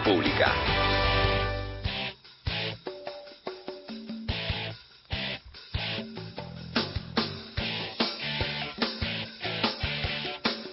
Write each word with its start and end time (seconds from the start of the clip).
pública. 0.00 0.52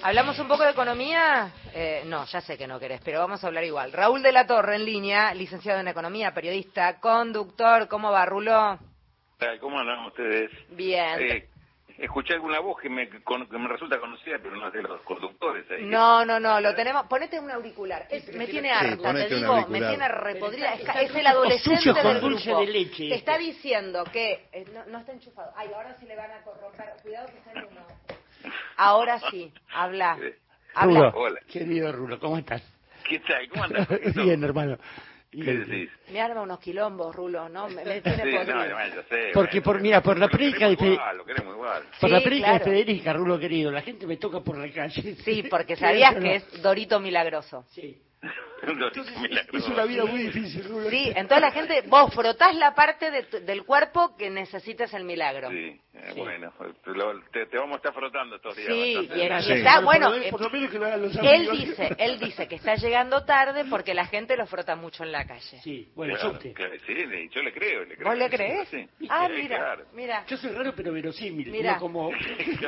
¿Hablamos 0.02 0.40
un 0.40 0.48
poco 0.48 0.64
de 0.64 0.72
economía? 0.72 1.52
Eh, 1.74 2.04
no, 2.06 2.26
ya 2.26 2.42
sé 2.42 2.58
que 2.58 2.68
no 2.68 2.80
querés, 2.80 3.02
pero 3.04 3.20
vamos 3.20 3.44
a 3.44 3.48
hablar 3.48 3.64
igual. 3.64 3.92
Raúl 3.92 4.24
de 4.24 4.32
la 4.32 4.48
Torre 4.48 4.76
en 4.76 4.86
línea, 4.86 5.34
licenciado 5.34 5.80
en 5.80 5.88
economía, 5.88 6.34
periodista, 6.34 7.00
conductor. 7.00 7.88
¿Cómo 7.88 8.12
va, 8.12 8.26
Rulo? 8.26 8.80
¿Cómo 9.60 9.80
andan 9.80 10.06
ustedes? 10.06 10.52
Bien. 10.70 11.20
Eh, 11.20 11.50
escuché 12.00 12.34
alguna 12.34 12.60
voz 12.60 12.80
que 12.82 12.90
me, 12.90 13.10
que 13.10 13.58
me 13.58 13.68
resulta 13.68 14.00
conocida, 14.00 14.38
pero 14.42 14.56
no 14.56 14.68
es 14.68 14.74
de 14.74 14.82
los 14.84 15.02
conductores. 15.02 15.70
Ahí. 15.72 15.84
No, 15.86 16.26
no, 16.26 16.40
no, 16.40 16.60
lo 16.62 16.74
tenemos. 16.76 17.06
Ponete 17.08 17.40
un 17.40 17.50
auricular. 17.52 18.08
Es- 18.10 18.34
me 18.34 18.48
tiene 18.48 18.72
harta, 18.72 19.14
te 19.14 19.36
digo, 19.36 19.68
me 19.68 19.80
tiene 19.80 20.08
repodrida. 20.08 20.74
Es, 20.74 21.10
es 21.10 21.16
el 21.16 21.28
adolescente 21.28 21.94
con 22.02 22.14
del 22.14 22.22
dulce 22.22 22.50
grupo. 22.50 22.66
de 22.66 22.72
leche. 22.72 23.10
Te 23.10 23.16
está 23.16 23.38
diciendo 23.38 24.04
que 24.12 24.48
eh, 24.52 24.66
no, 24.74 24.86
no 24.86 25.00
está 25.00 25.12
enchufado. 25.12 25.52
Ay, 25.56 25.70
ahora 25.76 25.96
sí 26.00 26.06
le 26.06 26.16
van 26.16 26.32
a 26.32 26.42
corromper. 26.44 26.94
Cuidado 27.02 27.28
que 27.28 27.38
está 27.38 27.52
uno. 27.70 27.86
Ahora 28.78 29.20
sí, 29.32 29.52
habla. 29.74 30.18
Habla. 30.74 31.10
Rulo, 31.12 31.12
Hola. 31.16 31.40
querido 31.52 31.92
Rulo, 31.92 32.20
¿cómo 32.20 32.38
estás? 32.38 32.62
¿Qué 33.08 33.20
tal? 33.20 33.50
¿Cómo 33.50 33.64
andas? 33.64 33.88
Bien, 34.16 34.44
hermano. 34.44 34.78
¿Qué 35.32 35.44
decís? 35.54 35.90
Me 36.12 36.20
arma 36.22 36.42
unos 36.42 36.60
quilombos, 36.60 37.16
Rulo, 37.16 37.48
¿no? 37.50 37.70
Me, 37.70 37.86
me 37.86 38.02
tiene 38.02 38.24
Sí, 38.24 38.32
no, 38.32 38.38
podrido. 38.40 38.78
ya 38.80 39.04
sé. 39.10 39.30
Porque 39.34 39.60
bueno, 39.60 39.64
por- 39.64 39.82
mira, 39.82 40.02
por 40.02 40.18
la 40.18 40.28
predica 40.28 40.68
de 40.70 40.76
Fe- 40.78 40.94
igual, 40.94 41.18
Lo 41.18 41.26
queremos 41.26 41.54
igual. 41.56 41.84
Por 42.00 42.10
Sí, 42.10 42.16
la 42.16 42.22
predica 42.22 42.48
claro. 42.50 42.66
de 42.66 42.72
Federica, 42.72 43.14
Rulo 43.14 43.40
querido, 43.40 43.72
la 43.72 43.82
gente 43.82 44.08
me 44.08 44.18
toca 44.18 44.40
por 44.42 44.58
la 44.58 44.72
calle. 44.74 45.16
Sí, 45.24 45.44
porque 45.50 45.76
sabías 45.76 46.16
que 46.16 46.36
es 46.36 46.62
Dorito 46.64 47.00
Milagroso. 47.00 47.64
Sí. 47.70 48.02
Entonces, 48.64 49.06
Es 49.54 49.68
una 49.68 49.86
vida 49.86 50.04
muy 50.06 50.24
difícil, 50.24 50.66
Rulo. 50.66 50.90
Sí, 50.90 51.12
entonces 51.16 51.40
la 51.42 51.52
gente, 51.52 51.82
vos 51.88 52.14
frotás 52.14 52.54
la 52.56 52.76
parte 52.76 53.10
de 53.10 53.40
del 53.42 53.64
cuerpo 53.64 54.18
que 54.18 54.30
necesites 54.30 54.94
el 54.94 55.06
milagro. 55.06 55.50
Sí, 55.50 55.80
eh, 56.04 56.12
Sí. 56.14 56.20
bueno, 56.20 56.52
te, 56.84 56.92
lo- 56.92 57.22
te- 57.32 57.46
te 57.46 57.58
vamos 57.58 57.74
a 57.74 57.78
estar 57.78 57.94
frotando 57.94 58.36
estos 58.38 58.56
días. 58.56 58.68
Sí, 58.72 59.10
y 59.16 59.22
el- 59.22 59.44
Sí. 59.44 59.54
está, 59.54 59.80
bueno, 59.82 60.14
eh, 60.16 60.32
Él 61.24 61.50
dice, 61.52 61.96
él 61.98 62.20
dice 62.20 62.48
que 62.48 62.56
está 62.56 62.76
llegando 62.76 63.24
tarde 63.26 63.66
porque 63.70 63.94
la 63.94 64.06
gente 64.06 64.36
lo 64.38 64.46
frota 64.48 64.76
mucho 64.76 65.04
en 65.04 65.12
la 65.12 65.26
calle. 65.26 65.60
Sí, 65.62 65.90
bueno, 65.96 66.16
Claro, 66.16 66.34
subte. 66.34 66.54
claro, 66.54 66.74
sí, 66.86 66.94
le- 66.94 67.30
yo 67.30 67.42
le 67.42 67.54
creo. 67.54 67.86
Le 67.86 67.96
creo 67.96 68.08
¿Vos 68.08 68.18
le 68.18 68.30
crees? 68.30 68.70
sí. 68.70 68.88
Ah, 69.10 69.28
mira, 69.30 69.58
claro. 69.58 69.86
mira. 69.94 70.26
Yo 70.28 70.38
soy 70.38 70.52
raro 70.52 70.74
pero 70.76 70.92
verosímil, 70.94 71.50
Mira. 71.52 71.74
no 71.74 71.80
como... 71.80 72.12
Es 72.12 72.60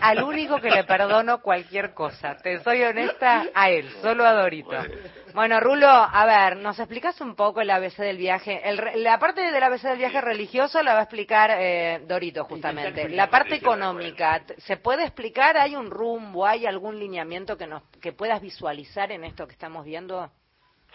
al 0.00 0.22
único 0.22 0.60
que 0.60 0.70
le 0.70 0.84
perdono 0.84 1.40
cualquier 1.42 1.94
cosa. 1.94 2.36
Te 2.36 2.60
soy 2.60 2.82
honesta 2.82 3.46
a 3.54 3.70
él, 3.70 3.88
solo 4.02 4.24
a 4.24 4.32
Dorito. 4.32 4.68
Bueno, 4.68 4.94
Rulo, 5.34 5.88
a 5.88 6.26
ver, 6.26 6.56
¿nos 6.58 6.78
explicas 6.78 7.20
un 7.20 7.34
poco 7.34 7.60
el 7.60 7.70
ABC 7.70 7.98
del 7.98 8.16
viaje? 8.16 8.60
El 8.64 9.02
la 9.02 9.18
parte 9.18 9.40
del 9.40 9.62
ABC 9.62 9.82
del 9.82 9.98
viaje 9.98 10.20
religioso 10.20 10.82
la 10.82 10.94
va 10.94 11.00
a 11.00 11.02
explicar 11.04 11.50
eh, 11.58 12.00
Dorito, 12.06 12.44
justamente. 12.44 13.08
La 13.08 13.30
parte 13.30 13.54
económica, 13.54 14.44
¿se 14.58 14.76
puede 14.76 15.04
explicar? 15.04 15.56
¿Hay 15.56 15.76
un 15.76 15.90
rumbo? 15.90 16.46
¿Hay 16.46 16.66
algún 16.66 16.98
lineamiento 16.98 17.56
que, 17.56 17.66
nos, 17.66 17.82
que 18.00 18.12
puedas 18.12 18.40
visualizar 18.40 19.12
en 19.12 19.24
esto 19.24 19.46
que 19.46 19.52
estamos 19.52 19.84
viendo? 19.84 20.30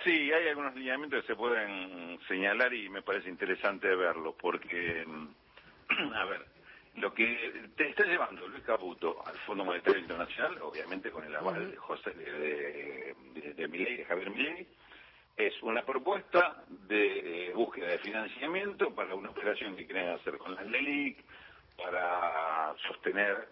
Sí, 0.03 0.31
hay 0.31 0.47
algunos 0.49 0.75
lineamientos 0.75 1.21
que 1.21 1.27
se 1.27 1.35
pueden 1.35 2.19
señalar 2.27 2.73
y 2.73 2.89
me 2.89 3.01
parece 3.01 3.29
interesante 3.29 3.87
verlos 3.95 4.35
porque, 4.39 5.05
a 6.15 6.25
ver, 6.25 6.45
lo 6.97 7.13
que 7.13 7.69
te 7.75 7.89
está 7.89 8.05
llevando 8.05 8.47
Luis 8.47 8.63
Caputo 8.63 9.25
al 9.25 9.37
Fondo 9.39 9.65
Monetario 9.65 9.99
Internacional, 10.01 10.61
obviamente 10.61 11.11
con 11.11 11.23
el 11.23 11.35
aval 11.35 11.71
de 11.71 11.77
José 11.77 12.11
de, 12.11 13.15
de, 13.33 13.53
de 13.53 13.67
de 13.67 14.05
Javier 14.05 14.29
Milei, 14.31 14.67
es 15.37 15.61
una 15.63 15.83
propuesta 15.85 16.63
de 16.67 17.49
eh, 17.49 17.53
búsqueda 17.53 17.89
de 17.89 17.99
financiamiento 17.99 18.93
para 18.95 19.15
una 19.15 19.29
operación 19.29 19.75
que 19.75 19.85
quieren 19.85 20.09
hacer 20.09 20.37
con 20.39 20.55
las 20.55 20.65
LELIC, 20.65 21.23
para 21.77 22.75
sostener 22.87 23.47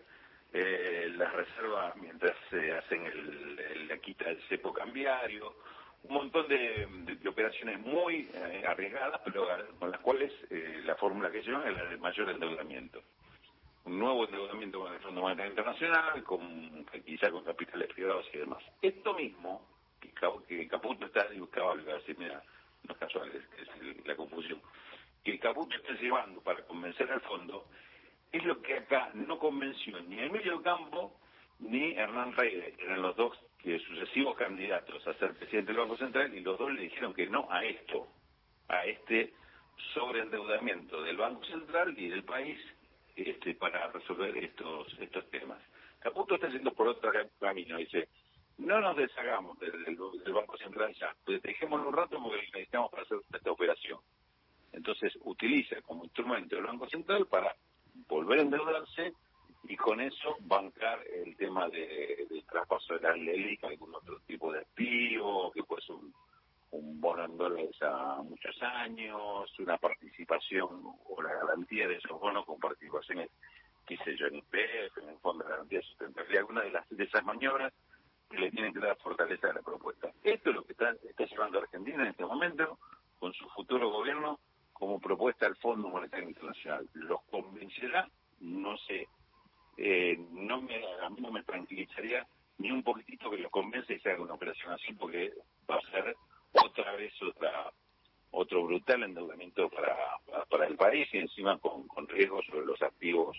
eh, 0.53 1.11
las 1.15 1.31
reservas 1.33 1.95
mientras 1.97 2.35
se 2.49 2.71
hacen 2.73 3.05
el, 3.05 3.59
el- 3.59 3.87
la 3.87 3.97
quita 3.99 4.25
del 4.25 4.41
cepo 4.49 4.73
cambiario, 4.73 5.55
un 6.03 6.13
montón 6.15 6.47
de, 6.47 6.87
de- 7.05 7.15
de 7.17 7.29
operaciones 7.29 7.79
muy 7.79 8.29
eh, 8.33 8.63
arriesgadas, 8.67 9.21
pero 9.23 9.47
con 9.79 9.91
las 9.91 9.99
cuales 10.01 10.31
eh, 10.49 10.81
la 10.85 10.95
fórmula 10.95 11.31
que 11.31 11.41
llevan 11.43 11.67
es 11.67 11.75
la 11.77 11.85
del 11.85 11.99
mayor 11.99 12.29
endeudamiento. 12.31 13.03
Un 13.85 13.99
nuevo 13.99 14.25
endeudamiento 14.25 14.79
con 14.79 14.93
el 14.93 14.99
Fondo 14.99 15.21
Monetario 15.21 15.51
Internacional, 15.51 16.23
con, 16.23 16.85
quizá 17.05 17.29
con 17.31 17.43
capitales 17.43 17.87
privados 17.93 18.25
y 18.33 18.37
demás. 18.39 18.63
Esto 18.81 19.13
mismo, 19.13 19.67
que, 20.01 20.09
Ca- 20.09 20.31
que 20.47 20.67
Caputo 20.67 21.05
está 21.05 21.27
buscando, 21.37 21.81
iba 21.81 21.93
a 21.93 21.97
decir, 21.97 22.17
mira, 22.17 22.41
no 22.87 22.93
es 22.93 22.99
casual, 22.99 23.31
es, 23.31 24.05
la 24.07 24.15
confusión, 24.15 24.59
que 25.23 25.37
Caputo 25.39 25.75
está 25.75 25.93
llevando 25.93 26.41
para 26.41 26.63
convencer 26.65 27.11
al 27.11 27.21
fondo, 27.21 27.67
es 28.31 28.43
lo 28.43 28.59
que 28.61 28.73
acá 28.75 29.11
no 29.13 29.37
convenció 29.37 29.99
ni 30.01 30.19
Emilio 30.19 30.61
Campo 30.63 31.19
ni 31.59 31.93
Hernán 31.93 32.35
Reyes, 32.35 32.75
que 32.75 32.83
eran 32.85 33.01
los 33.03 33.15
dos 33.15 33.39
que 33.59 33.79
sucesivos 33.79 34.35
candidatos 34.35 35.05
a 35.07 35.13
ser 35.13 35.33
presidente 35.37 35.71
del 35.71 35.81
Banco 35.81 35.97
Central, 35.97 36.33
y 36.33 36.41
los 36.41 36.57
dos 36.57 36.71
le 36.71 36.81
dijeron 36.81 37.13
que 37.13 37.27
no 37.27 37.47
a 37.51 37.63
esto, 37.63 38.07
a 38.67 38.83
este 38.85 39.33
sobreendeudamiento 39.93 41.01
del 41.03 41.17
Banco 41.17 41.43
Central 41.45 41.93
y 41.97 42.09
del 42.09 42.23
país 42.23 42.59
este, 43.15 43.55
para 43.55 43.91
resolver 43.91 44.35
estos 44.37 44.93
estos 44.99 45.29
temas. 45.29 45.59
Caputo 45.99 46.35
está 46.35 46.49
yendo 46.49 46.73
por 46.73 46.87
otro 46.87 47.11
camino, 47.39 47.77
dice, 47.77 48.09
no 48.57 48.79
nos 48.79 48.95
deshagamos 48.95 49.57
del, 49.59 50.33
Banco 50.33 50.57
Central 50.57 50.93
ya, 50.93 51.15
pues 51.25 51.41
dejémoslo 51.41 51.89
un 51.89 51.95
rato 51.95 52.21
porque 52.21 52.41
necesitamos 52.41 52.91
para 52.91 53.03
hacer 53.03 53.17
esta 53.33 53.51
operación. 53.51 53.99
Entonces 54.71 55.13
utiliza 55.23 55.81
como 55.81 56.03
instrumento 56.03 56.57
el 56.57 56.65
Banco 56.65 56.87
Central 56.89 57.25
para 57.27 57.55
volver 58.07 58.39
a 58.39 58.41
endeudarse 58.43 59.13
y 59.67 59.75
con 59.75 59.99
eso 59.99 60.35
bancar 60.41 60.99
el 61.07 61.35
tema 61.37 61.67
de, 61.69 62.27
del 62.29 62.45
traspaso 62.45 62.93
de 62.95 63.01
la 63.01 63.15
ley, 63.15 63.57
algún 63.63 63.95
otro 63.95 64.19
tipo 64.27 64.51
de 64.51 64.59
activo, 64.59 65.51
que 65.51 65.63
puede 65.63 65.81
ser 65.81 65.95
un, 65.95 66.13
un 66.71 67.01
bono 67.01 67.25
en 67.25 67.37
dólares 67.37 67.81
a 67.81 68.21
muchos 68.21 68.61
años, 68.61 69.49
una 69.59 69.77
participación 70.25 70.69
o 71.07 71.21
la 71.21 71.33
garantía 71.33 71.87
de 71.87 71.95
esos 71.95 72.19
bonos 72.19 72.45
con 72.45 72.59
participaciones, 72.59 73.29
qué 73.85 73.97
sé 73.97 74.15
yo, 74.17 74.27
en 74.27 74.35
IPF, 74.35 74.97
en 74.97 75.09
el 75.09 75.17
Fondo 75.19 75.43
de 75.43 75.51
Garantía 75.51 75.79
de 75.79 75.85
Sustentabilidad, 75.85 76.39
alguna 76.41 76.61
de, 76.61 76.71
las, 76.71 76.89
de 76.89 77.03
esas 77.03 77.23
maniobras 77.23 77.73
que 78.29 78.37
le 78.37 78.51
tienen 78.51 78.73
que 78.73 78.79
dar 78.79 78.97
fortaleza 78.97 79.49
a 79.49 79.53
la 79.53 79.61
propuesta. 79.61 80.11
Esto 80.23 80.49
es 80.49 80.55
lo 80.55 80.63
que 80.63 80.73
está, 80.73 80.95
llevando 81.17 81.59
Argentina 81.59 82.03
en 82.03 82.09
este 82.09 82.25
momento 82.25 82.79
con 83.19 83.33
su 83.33 83.47
futuro 83.49 83.89
gobierno 83.89 84.39
como 84.73 84.99
propuesta 84.99 85.45
al 85.45 85.55
Fondo 85.57 85.87
Monetario 85.89 86.27
Internacional. 86.27 86.89
¿Los 86.93 87.21
convencerá? 87.29 88.09
No 88.39 88.77
sé. 88.77 89.07
Eh, 89.77 90.17
no 90.31 90.61
me, 90.61 90.75
a 91.01 91.09
mí 91.09 91.21
no 91.21 91.31
me 91.31 91.43
tranquilizaría 91.43 92.25
ni 92.57 92.71
un 92.71 92.83
poquitito 92.83 93.29
que 93.29 93.37
los 93.37 93.51
convence 93.51 93.93
y 93.93 93.99
se 93.99 94.11
haga 94.11 94.23
una 94.23 94.33
operación 94.33 94.73
así, 94.73 94.93
porque 94.93 95.33
va 95.69 95.75
a 95.75 95.91
ser 95.91 96.15
otra 96.53 96.95
vez 96.95 97.13
otra 97.21 97.71
otro 98.35 98.63
brutal 98.63 99.03
endeudamiento 99.03 99.69
para, 99.69 99.95
para, 100.29 100.45
para 100.45 100.67
el 100.67 100.75
país 100.75 101.07
y 101.13 101.19
encima 101.19 101.57
con, 101.59 101.87
con 101.87 102.07
riesgos 102.07 102.45
sobre 102.45 102.65
los 102.65 102.81
activos, 102.81 103.37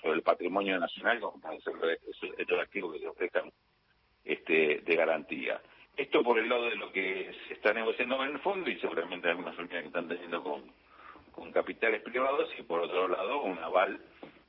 sobre 0.00 0.14
el 0.16 0.22
patrimonio 0.22 0.78
nacional, 0.78 1.20
como 1.20 1.40
pueden 1.40 1.60
ser 1.60 1.74
estos 2.38 2.60
activos 2.60 2.94
que 2.94 3.00
se 3.00 3.08
ofrezcan 3.08 3.52
este, 4.24 4.80
de 4.84 4.96
garantía. 4.96 5.60
Esto 5.96 6.22
por 6.22 6.38
el 6.38 6.48
lado 6.48 6.64
de 6.64 6.76
lo 6.76 6.90
que 6.92 7.30
se 7.46 7.54
está 7.54 7.72
negociando 7.74 8.16
con 8.16 8.28
el 8.28 8.38
fondo 8.40 8.70
y 8.70 8.78
seguramente 8.80 9.28
algunas 9.28 9.56
reuniones 9.56 9.82
que 9.82 9.88
están 9.88 10.08
teniendo 10.08 10.42
con, 10.42 10.62
con 11.32 11.52
capitales 11.52 12.02
privados 12.02 12.48
y 12.58 12.62
por 12.62 12.80
otro 12.80 13.08
lado 13.08 13.42
un 13.42 13.58
aval 13.58 14.00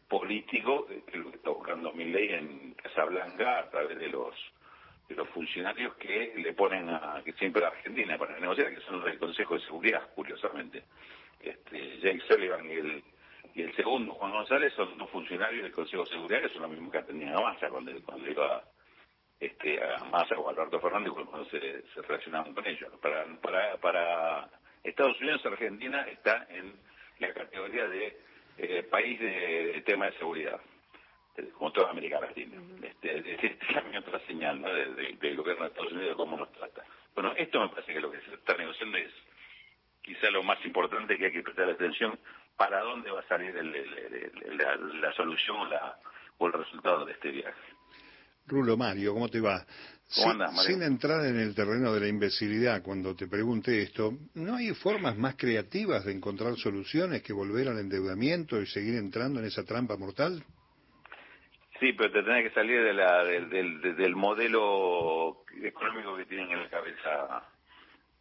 político 0.08 0.88
que 0.88 1.18
lo 1.18 1.32
que 1.32 1.38
está 1.38 1.50
buscando 1.50 1.92
Milley 1.94 2.34
en 2.34 2.74
Casablanca 2.74 3.60
a 3.60 3.70
través 3.70 3.98
de 3.98 4.10
los 4.10 4.36
los 5.16 5.28
funcionarios 5.30 5.96
que 5.96 6.34
le 6.36 6.54
ponen 6.54 6.90
a 6.90 7.22
que 7.24 7.34
siempre 7.34 7.64
a 7.64 7.68
Argentina 7.68 8.18
para 8.18 8.40
negociar 8.40 8.74
que 8.74 8.82
son 8.82 8.98
los 8.98 9.06
del 9.06 9.20
Consejo 9.20 9.56
de 9.56 9.62
Seguridad 9.62 10.10
curiosamente 10.14 10.84
este 11.40 12.00
Jake 12.00 12.22
Sullivan 12.28 12.66
y 12.70 12.74
el 12.74 13.04
y 13.54 13.64
el 13.64 13.76
segundo 13.76 14.14
Juan 14.14 14.32
González 14.32 14.74
son 14.74 14.98
dos 14.98 15.10
funcionarios 15.10 15.64
del 15.64 15.72
Consejo 15.72 16.04
de 16.04 16.10
Seguridad 16.12 16.42
que 16.42 16.50
son 16.50 16.62
los 16.62 16.72
mismos 16.72 16.92
que 16.92 16.98
atendían 17.00 17.36
a 17.36 17.42
Massa 17.42 17.70
cuando, 17.70 17.92
cuando 18.04 18.30
iba 18.30 18.64
este, 19.42 19.84
a 19.84 20.06
Massa 20.06 20.38
o 20.38 20.48
Alberto 20.50 20.80
Fernández 20.80 21.12
cuando 21.14 21.44
se, 21.50 21.84
relacionaban 22.08 22.54
con 22.54 22.66
ellos. 22.66 22.92
Para, 23.02 23.26
para, 23.42 23.78
para 23.78 24.50
Estados 24.84 25.20
Unidos, 25.20 25.46
Argentina 25.46 26.04
está 26.04 26.46
en 26.50 26.74
la 27.20 27.34
categoría 27.34 27.88
de 27.88 28.18
eh, 28.58 28.84
país 28.84 29.20
de, 29.20 29.82
tema 29.86 30.06
de 30.06 30.18
seguridad, 30.20 30.60
como 31.58 31.72
toda 31.72 31.90
América 31.92 32.20
Latina. 32.20 32.58
este, 32.84 33.18
es 33.18 33.24
decir, 33.26 33.58
también 33.74 33.98
otra 34.04 34.20
señal 34.28 34.62
¿no? 34.62 34.74
de- 34.74 34.94
de- 34.96 35.18
del 35.22 35.36
gobierno 35.38 35.64
de 35.64 35.70
Estados 35.70 35.92
Unidos 35.92 36.10
de 36.10 36.16
cómo 36.16 36.38
nos 36.38 36.52
trata. 36.54 36.84
Bueno, 37.16 37.34
esto 37.38 37.60
me 37.60 37.70
parece 37.70 37.94
que 37.94 38.00
lo 38.00 38.12
que 38.12 38.20
se 38.22 38.34
está 38.36 38.56
negociando 38.58 38.98
es 38.98 39.12
quizá 40.02 40.30
lo 40.32 40.44
más 40.44 40.64
importante 40.66 41.18
que 41.18 41.26
hay 41.26 41.32
que 41.32 41.44
prestar 41.44 41.70
atención 41.70 42.18
para 42.58 42.82
dónde 42.82 43.12
va 43.12 43.22
a 43.22 43.28
salir 43.28 43.56
el- 43.56 43.74
el- 43.76 43.94
el- 43.98 44.32
el- 44.46 44.58
la, 44.58 44.76
la 44.76 45.14
solución 45.14 45.58
o, 45.58 45.66
la, 45.66 45.98
o 46.38 46.48
el 46.48 46.54
resultado 46.54 47.06
de 47.06 47.14
este 47.14 47.32
viaje. 47.32 47.60
Rulo 48.48 48.76
Mario, 48.76 49.14
¿cómo 49.14 49.30
te 49.30 49.40
va? 49.40 49.66
¿Cómo 50.16 50.34
Mario? 50.34 50.62
sin 50.64 50.82
entrar 50.84 51.26
en 51.26 51.40
el 51.40 51.56
terreno 51.56 51.94
de 51.94 52.00
la 52.02 52.08
imbecilidad, 52.08 52.82
cuando 52.82 53.16
te 53.16 53.28
pregunte 53.28 53.82
esto, 53.82 54.14
¿no 54.34 54.56
hay 54.56 54.74
formas 54.74 55.16
más 55.18 55.36
creativas 55.38 56.04
de 56.04 56.12
encontrar 56.12 56.56
soluciones 56.58 57.22
que 57.24 57.32
volver 57.32 57.70
al 57.70 57.80
endeudamiento 57.80 58.60
y 58.62 58.66
seguir 58.66 58.96
entrando 58.96 59.40
en 59.40 59.46
esa 59.46 59.64
trampa 59.64 59.96
mortal? 59.96 60.44
Sí, 61.82 61.92
pero 61.94 62.12
te 62.12 62.22
tenés 62.24 62.44
que 62.48 62.54
salir 62.54 62.82
de 62.84 62.94
la, 62.94 63.24
del, 63.26 63.50
del, 63.50 63.96
del 63.98 64.16
modelo 64.16 65.44
económico 65.64 66.16
que 66.16 66.26
tienen 66.28 66.52
en 66.52 66.60
la 66.62 66.70
cabeza 66.70 67.44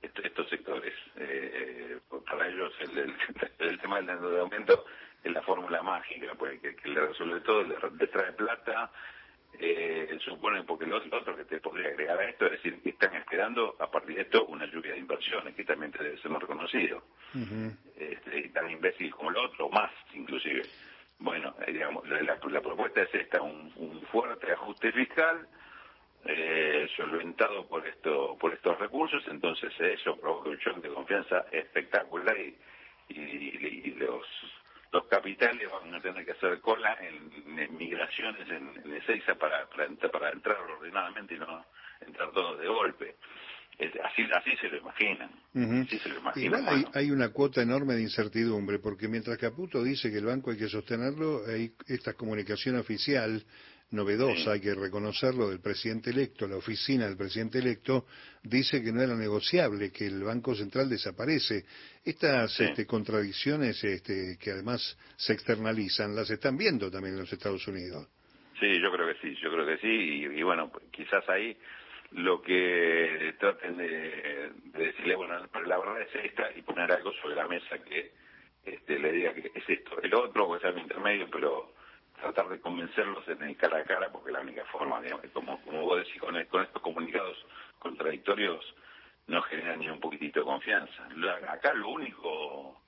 est- 0.02 0.18
estos 0.18 0.48
sectores. 0.48 0.94
Eh, 1.16 1.98
para 2.28 2.48
ellos 2.48 2.72
el, 2.80 2.98
el, 2.98 3.14
el 3.58 3.78
tema 3.80 3.96
del 4.00 4.08
endeudamiento 4.08 4.84
es 5.22 5.30
la 5.32 5.42
fórmula 5.42 5.82
mágica, 5.82 6.34
pues, 6.38 6.58
que, 6.60 6.74
que 6.74 6.88
le 6.88 7.06
resuelve 7.06 7.40
todo, 7.42 7.62
le, 7.62 7.76
le 7.98 8.06
trae 8.08 8.32
plata. 8.32 8.90
Eh, 9.58 10.16
supone, 10.24 10.62
porque 10.64 10.86
lo, 10.86 10.98
lo 11.04 11.18
otro 11.18 11.36
que 11.36 11.44
te 11.44 11.60
podría 11.60 11.88
agregar 11.88 12.18
a 12.18 12.30
esto 12.30 12.46
es 12.46 12.52
decir, 12.52 12.80
que 12.82 12.90
están 12.90 13.14
esperando 13.16 13.76
a 13.78 13.90
partir 13.90 14.16
de 14.16 14.22
esto 14.22 14.46
una 14.46 14.64
lluvia 14.66 14.92
de 14.92 15.00
inversiones, 15.00 15.54
que 15.54 15.64
también 15.64 15.92
te 15.92 16.02
debe 16.02 16.18
ser 16.18 16.30
reconocido. 16.32 17.02
Ujú. 17.34 17.76
este, 17.96 18.48
tan 18.50 18.70
imbécil 18.70 19.10
como 19.10 19.30
el 19.30 19.36
otro, 19.36 19.68
más 19.68 19.90
inclusive. 20.14 20.62
Bueno, 21.20 21.54
eh, 21.66 21.72
digamos, 21.72 22.08
la, 22.08 22.22
la- 22.22 22.40
la 22.50 22.62
propuesta 22.62 23.02
es 23.02 23.14
esta, 23.14 23.42
un, 23.42 23.72
un 23.76 24.02
fuerte 24.08 24.52
ajuste 24.52 24.92
fiscal 24.92 25.48
eh, 26.26 26.88
solventado 26.96 27.66
por 27.68 27.86
esto 27.86 28.36
por 28.38 28.52
estos 28.54 28.78
recursos, 28.78 29.22
entonces 29.28 29.72
eso 29.80 30.16
provoca 30.20 30.50
un 30.50 30.58
shock 30.58 30.78
de 30.78 30.90
confianza 30.90 31.46
espectacular 31.52 32.38
y, 32.38 32.58
y- 33.10 33.82
y 33.86 33.94
los 33.94 34.26
los 34.92 35.04
capitales 35.06 35.70
van 35.70 35.94
a 35.94 36.00
tener 36.00 36.24
que 36.24 36.32
hacer 36.32 36.60
cola 36.60 36.96
en, 37.00 37.58
en 37.60 37.76
migraciones 37.78 38.48
en, 38.50 38.70
en 38.84 39.38
para, 39.38 39.66
para 39.68 40.30
entrar 40.32 40.58
ordenadamente 40.62 41.34
y 41.36 41.38
no 41.38 41.66
entrar 42.00 42.32
todos 42.32 42.58
de 42.60 42.68
golpe. 42.68 43.16
Así, 44.04 44.22
así 44.34 44.56
se 44.60 44.68
lo 44.68 44.78
imaginan. 44.78 45.30
Ujú. 45.54 45.82
Así 45.86 45.98
se 45.98 46.08
lo 46.08 46.18
imaginan. 46.18 46.46
Igual 46.60 46.68
hay, 46.68 46.82
bueno. 46.82 46.90
hay 46.94 47.10
una 47.10 47.28
cuota 47.30 47.62
enorme 47.62 47.94
de 47.94 48.02
incertidumbre, 48.02 48.78
porque 48.78 49.08
mientras 49.08 49.38
Caputo 49.38 49.82
dice 49.82 50.10
que 50.10 50.18
el 50.18 50.26
banco 50.26 50.50
hay 50.50 50.58
que 50.58 50.68
sostenerlo, 50.68 51.42
hay 51.46 51.72
esta 51.86 52.14
comunicación 52.14 52.76
oficial 52.76 53.42
novedosa, 53.92 54.44
Sí. 54.44 54.50
hay 54.50 54.60
que 54.60 54.74
reconocerlo, 54.74 55.48
del 55.50 55.60
presidente 55.60 56.10
electo, 56.10 56.46
la 56.46 56.56
oficina 56.56 57.06
del 57.06 57.16
presidente 57.16 57.58
electo, 57.58 58.06
dice 58.42 58.82
que 58.82 58.92
no 58.92 59.02
era 59.02 59.16
negociable, 59.16 59.90
que 59.90 60.06
el 60.06 60.22
Banco 60.22 60.54
Central 60.54 60.88
desaparece. 60.88 61.64
Estas 62.04 62.52
Sí. 62.54 62.64
este, 62.64 62.86
contradicciones 62.86 63.82
este, 63.82 64.36
que 64.38 64.50
además 64.52 64.96
se 65.16 65.32
externalizan, 65.32 66.14
las 66.14 66.30
están 66.30 66.56
viendo 66.56 66.88
también 66.90 67.14
en 67.14 67.20
los 67.22 67.32
Estados 67.32 67.66
Unidos. 67.66 68.06
Sí, 68.60 68.80
yo 68.80 68.92
creo 68.92 69.08
que 69.08 69.20
sí, 69.22 69.34
yo 69.42 69.50
creo 69.50 69.66
que 69.66 69.78
sí, 69.78 69.88
y, 69.88 70.38
y 70.38 70.42
bueno, 70.44 70.70
pues, 70.70 70.84
quizás 70.92 71.28
ahí 71.28 71.56
lo 72.12 72.42
que 72.42 73.34
traten 73.38 73.76
de, 73.76 74.50
de 74.64 74.84
decirle, 74.86 75.14
bueno, 75.16 75.36
pero 75.52 75.66
la 75.66 75.78
verdad 75.78 76.00
es 76.02 76.14
esta, 76.14 76.50
y 76.56 76.62
poner 76.62 76.90
algo 76.92 77.12
sobre 77.14 77.36
la 77.36 77.46
mesa 77.48 77.78
que 77.84 78.12
este, 78.64 78.98
le 78.98 79.12
diga 79.12 79.34
que 79.34 79.50
es 79.54 79.68
esto, 79.68 80.00
el 80.02 80.14
otro, 80.14 80.46
o 80.46 80.56
es 80.56 80.64
algo 80.64 80.78
intermedio, 80.80 81.28
pero 81.30 81.72
tratar 82.20 82.48
de 82.48 82.60
convencerlos 82.60 83.26
en 83.28 83.42
el 83.42 83.56
cara 83.56 83.78
a 83.78 83.84
cara, 83.84 84.10
porque 84.12 84.32
la 84.32 84.40
única 84.40 84.64
forma, 84.66 85.00
digamos, 85.00 85.24
como, 85.32 85.60
como 85.62 85.82
vos 85.82 85.98
decís, 86.04 86.20
con, 86.20 86.42
con 86.46 86.62
estos 86.62 86.82
comunicados 86.82 87.46
contradictorios 87.78 88.74
no 89.26 89.40
genera 89.42 89.76
ni 89.76 89.88
un 89.88 90.00
poquitito 90.00 90.40
de 90.40 90.46
confianza. 90.46 91.08
Lo- 91.14 91.30
Acá 91.30 91.72
lo 91.74 91.88
único 91.90 92.82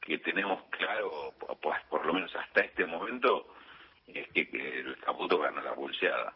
que 0.00 0.18
tenemos 0.18 0.62
claro, 0.70 1.34
pues, 1.62 1.80
por 1.88 2.04
lo 2.04 2.12
menos 2.12 2.34
hasta 2.36 2.60
este 2.62 2.84
momento, 2.86 3.54
es 4.06 4.28
que, 4.32 4.48
que 4.48 4.80
el 4.80 4.98
Caputo 4.98 5.38
ganó 5.38 5.60
la 5.62 5.74
pulseada. 5.74 6.34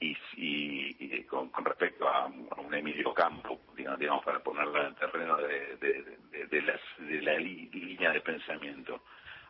Y, 0.00 1.22
con, 1.24 1.50
con 1.50 1.64
respecto 1.64 2.08
a, 2.08 2.26
un 2.26 2.74
Emilio 2.74 3.12
Campo, 3.14 3.60
digamos, 3.76 3.98
digamos, 4.00 4.24
para 4.24 4.40
ponerlo 4.40 4.80
en 4.80 4.86
el 4.88 4.94
terreno 4.96 5.36
de, 5.36 5.76
de- 5.76 6.02
de- 6.02 7.22
la 7.22 7.36
línea 7.38 8.10
de 8.12 8.20
pensamiento. 8.20 9.02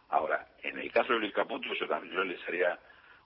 Ahora, 0.08 0.48
en 0.62 0.78
el 0.78 0.90
caso 0.92 1.12
de 1.12 1.20
Luis 1.20 1.32
Caputo, 1.32 1.72
yo 1.74 1.86
también 1.86 2.14
yo 2.14 2.24
les 2.24 2.42
haría 2.48 2.78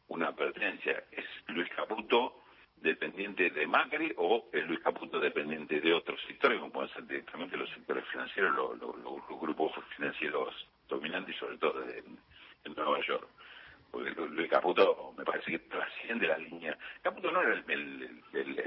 una 0.09 0.29
advertencia. 0.29 1.05
¿Es 1.11 1.25
Luis 1.49 1.69
Caputo 1.75 2.43
dependiente 2.77 3.51
de 3.51 3.67
Macri 3.67 4.13
o 4.19 4.49
es 4.53 4.67
Luis 4.67 4.81
Caputo 4.81 5.19
dependiente 5.19 5.81
de 5.81 5.95
otros 5.95 6.21
sectores, 6.27 6.59
como 6.61 6.73
pueden 6.73 6.93
ser 6.93 7.07
directamente 7.07 7.57
los 7.57 7.71
sectores 7.71 8.05
financieros, 8.09 8.55
los, 8.55 8.79
los- 8.79 8.97
los- 8.99 9.41
grupos 9.41 9.73
financieros 9.97 10.69
dominantes, 10.89 11.37
sobre 11.37 11.57
todo 11.59 11.83
en 11.85 12.75
Nueva 12.75 13.01
York? 13.07 13.29
Porque 13.95 14.11
Lu- 14.11 14.27
Luis 14.27 14.51
Caputo 14.51 15.15
me 15.17 15.25
parece 15.25 15.53
que 15.53 15.59
trasciende 15.61 16.27
la 16.27 16.37
línea. 16.37 16.77
Caputo 17.01 17.31
no 17.31 17.41
era 17.43 17.55
el, 17.55 17.65
el, 17.71 18.21
el- 18.33 18.59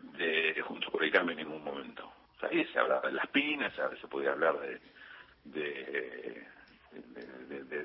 de, 0.00 0.52
de 0.54 0.62
Juntos 0.62 0.90
por 0.90 1.04
el 1.04 1.12
Cambio 1.12 1.32
en 1.38 1.44
ningún 1.46 1.62
momento. 1.62 2.06
O 2.36 2.40
sea, 2.40 2.48
ahí 2.48 2.64
se 2.72 2.78
hablaba 2.78 3.06
de 3.08 3.12
las 3.12 3.26
pinas, 3.28 3.76
veces 3.88 4.00
se 4.00 4.08
podía 4.08 4.32
hablar 4.32 4.58
de, 4.58 4.80
de, 5.44 6.46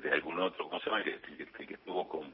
algún 0.12 0.40
otro, 0.40 0.68
¿cómo 0.68 0.80
se 0.80 0.88
llama? 0.88 1.04
Que, 1.04 1.20
que, 1.20 1.74
estuvo 1.74 2.08
con, 2.08 2.32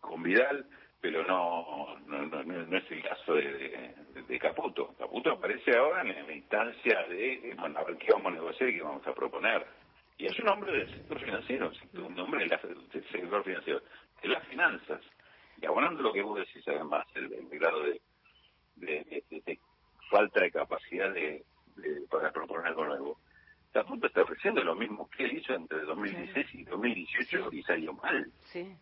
con 0.00 0.22
Vidal, 0.22 0.66
pero 1.00 1.24
no, 1.24 1.96
no, 2.06 2.26
no, 2.26 2.42
no- 2.44 2.76
es 2.76 2.90
el 2.90 3.02
caso 3.02 3.34
de, 3.34 3.42
de- 3.44 4.38
Caputo. 4.38 4.94
Caputo 4.98 5.32
aparece 5.32 5.76
ahora 5.76 6.02
en 6.02 6.26
la 6.26 6.32
instancia 6.34 7.02
de, 7.08 7.54
bueno, 7.58 7.78
a 7.78 7.84
ver 7.84 7.96
qué 7.96 8.08
vamos 8.12 8.32
a 8.32 8.34
negociar 8.34 8.68
y 8.68 8.76
qué 8.76 8.82
vamos 8.82 9.06
a 9.06 9.14
proponer. 9.14 9.66
Y 10.18 10.26
es 10.26 10.38
un 10.40 10.48
hombre 10.48 10.72
del 10.72 10.90
sector 10.90 11.20
financiero, 11.20 11.70
un 11.92 12.18
hombre 12.18 12.40
de 12.40 12.46
la- 12.48 12.56
del 12.92 13.04
sector 13.10 13.44
financiero, 13.44 13.80
de 14.20 14.28
las 14.28 14.44
finanzas. 14.48 15.00
Y 15.60 15.66
abonando 15.66 16.02
lo 16.02 16.12
que 16.12 16.22
vos 16.22 16.38
decís, 16.40 16.66
además, 16.66 17.06
el, 17.14 17.32
el 17.32 17.48
grado 17.58 17.82
de, 17.84 18.00
de, 18.76 19.04
de- 19.04 19.24
de- 19.30 19.40
de 19.46 19.60
falta 20.10 20.40
de 20.42 20.50
capacidad 20.50 21.12
de, 21.12 21.44
de 21.76 22.00
para 22.10 22.32
proponer 22.32 22.66
algo 22.66 22.84
nuevo. 22.84 23.20
Caputo 23.72 24.06
está 24.08 24.22
ofreciendo 24.22 24.62
lo 24.64 24.74
mismo 24.74 25.08
que 25.10 25.24
él 25.24 25.38
hizo 25.38 25.54
entre 25.54 25.80
2016 25.82 26.46
y 26.54 26.64
2018 26.64 27.50
y 27.52 27.62
salió 27.62 27.92
mal. 27.92 28.26
Sí, 28.44 28.74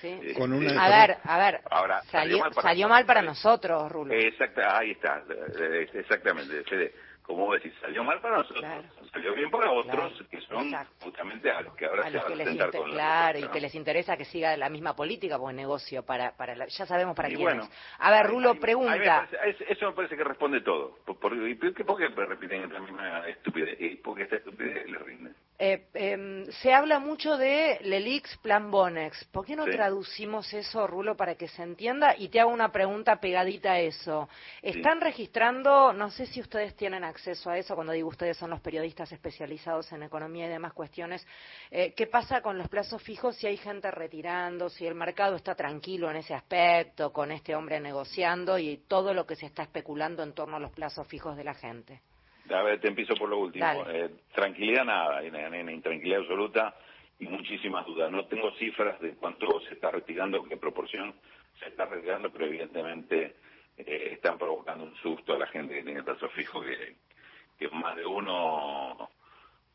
sí. 0.00 0.08
Eh, 0.22 0.34
Con 0.34 0.52
una- 0.52 0.74
eh, 0.74 0.78
A 0.78 0.88
ver, 0.88 1.16
a 1.24 1.38
ver, 1.38 1.60
Ahora, 1.70 2.02
salió, 2.02 2.12
salió 2.12 2.38
mal 2.38 2.52
para 2.52 2.68
salió 2.68 2.88
mal 2.88 3.06
para 3.06 3.22
nosotros. 3.22 3.90
Rulo. 3.90 4.14
Exacta, 4.14 4.78
ahí 4.78 4.92
está, 4.92 5.24
eh, 5.58 5.88
exactamente, 5.94 6.62
Fede. 6.64 6.94
Como 7.24 7.46
vos 7.46 7.54
decís, 7.54 7.72
salió 7.80 8.04
mal 8.04 8.20
para 8.20 8.36
nosotros, 8.36 8.60
Claro. 8.60 8.82
salió 9.10 9.34
bien 9.34 9.50
para 9.50 9.70
otros, 9.70 10.12
Claro, 10.12 10.28
que 10.30 10.40
son 10.42 10.66
exacto. 10.66 11.04
justamente 11.06 11.50
a 11.50 11.62
los 11.62 11.74
que 11.74 11.86
ahora 11.86 12.02
a 12.02 12.10
se 12.10 12.10
van 12.18 12.32
a 12.32 12.36
les 12.36 12.48
sentar 12.48 12.70
con 12.70 12.90
la 12.90 12.94
claro 12.94 13.38
y 13.38 13.48
que 13.48 13.60
les 13.62 13.74
interesa 13.74 14.16
que 14.18 14.26
siga 14.26 14.54
la 14.58 14.68
misma 14.68 14.94
política 14.94 15.38
porque 15.38 15.56
negocio 15.56 16.02
para 16.04 16.36
para 16.36 16.54
la- 16.54 16.66
ya 16.66 16.84
sabemos 16.84 17.16
para 17.16 17.28
Y 17.30 17.36
quién 17.36 17.42
bueno, 17.46 17.62
es 17.62 17.70
a 17.98 18.10
ver 18.10 18.26
Rulo 18.26 18.48
ahí- 18.50 18.52
ahí 18.52 18.54
me 18.56 18.60
pregunta 18.60 19.26
parece- 19.30 19.72
eso 19.72 19.86
me 19.86 19.92
parece 19.96 20.16
que 20.18 20.24
responde 20.24 20.60
todo. 20.60 20.98
¿Por, 21.06 21.18
por, 21.18 21.32
por 21.84 21.96
qué, 21.98 22.08
repiten 22.26 22.70
la 22.70 22.80
misma 22.80 23.26
estupidez? 23.26 23.80
Y 23.80 23.96
porque 23.96 24.24
esta 24.24 24.36
estupidez 24.36 24.86
le 24.90 24.98
rinde. 24.98 25.30
Eh, 25.66 25.86
em, 25.94 26.44
se 26.60 26.74
habla 26.74 26.98
mucho 26.98 27.38
de 27.38 27.78
Lelix 27.80 28.36
Plan 28.42 28.70
Bonex. 28.70 29.24
¿Por 29.32 29.46
qué 29.46 29.56
no 29.56 29.64
Sí. 29.64 29.70
traducimos 29.70 30.52
eso, 30.52 30.86
Rulo, 30.86 31.16
para 31.16 31.36
que 31.36 31.48
se 31.48 31.62
entienda? 31.62 32.14
Y 32.18 32.28
te 32.28 32.38
hago 32.38 32.50
una 32.50 32.70
pregunta 32.70 33.18
pegadita 33.18 33.72
a 33.72 33.80
eso. 33.80 34.28
¿Están 34.60 35.00
registrando, 35.00 35.94
no 35.94 36.10
sé 36.10 36.26
si 36.26 36.42
ustedes 36.42 36.76
tienen 36.76 37.02
acceso 37.02 37.48
a 37.48 37.56
eso, 37.56 37.74
cuando 37.74 37.94
digo 37.94 38.10
ustedes 38.10 38.36
son 38.36 38.50
los 38.50 38.60
periodistas 38.60 39.10
especializados 39.10 39.90
en 39.92 40.02
economía 40.02 40.44
y 40.44 40.50
demás 40.50 40.74
cuestiones, 40.74 41.26
eh, 41.70 41.94
¿qué 41.96 42.06
pasa 42.08 42.42
con 42.42 42.58
los 42.58 42.68
plazos 42.68 43.02
fijos 43.02 43.34
si 43.36 43.46
hay 43.46 43.56
gente 43.56 43.90
retirando, 43.90 44.68
si 44.68 44.86
el 44.86 44.94
mercado 44.94 45.34
está 45.34 45.54
tranquilo 45.54 46.10
en 46.10 46.16
ese 46.16 46.34
aspecto, 46.34 47.10
con 47.10 47.32
este 47.32 47.54
hombre 47.56 47.80
negociando 47.80 48.58
y 48.58 48.82
todo 48.86 49.14
lo 49.14 49.24
que 49.26 49.34
se 49.34 49.46
está 49.46 49.62
especulando 49.62 50.22
en 50.22 50.34
torno 50.34 50.56
a 50.56 50.60
los 50.60 50.72
plazos 50.72 51.06
fijos 51.06 51.38
de 51.38 51.44
la 51.44 51.54
gente? 51.54 52.02
A 52.50 52.62
ver, 52.62 52.80
te 52.80 52.88
empiezo 52.88 53.14
por 53.14 53.28
lo 53.28 53.38
último. 53.38 53.64
Eh, 53.88 54.10
tranquilidad 54.34 54.84
nada, 54.84 55.22
una 55.22 55.72
intranquilidad 55.72 56.20
absoluta 56.20 56.76
y 57.18 57.26
muchísimas 57.26 57.86
dudas. 57.86 58.10
No 58.10 58.26
tengo 58.26 58.50
cifras 58.56 59.00
de 59.00 59.14
cuánto 59.14 59.60
se 59.62 59.74
está 59.74 59.90
retirando, 59.90 60.42
qué 60.44 60.56
proporción 60.56 61.14
se 61.58 61.68
está 61.68 61.86
retirando, 61.86 62.30
pero 62.30 62.46
evidentemente 62.46 63.36
eh, 63.78 64.10
están 64.12 64.36
provocando 64.38 64.84
un 64.84 64.94
susto 64.96 65.34
a 65.34 65.38
la 65.38 65.46
gente 65.46 65.74
que 65.74 65.82
tiene 65.82 66.00
el 66.00 66.04
plazo 66.04 66.28
fijo, 66.30 66.60
que, 66.62 66.96
que 67.58 67.68
más 67.70 67.96
de 67.96 68.04
uno 68.04 69.08